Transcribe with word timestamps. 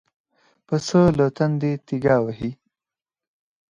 پسه 0.67 1.01
له 1.17 1.27
تندې 1.37 1.71
تيګا 1.85 2.17
وهي. 2.23 2.51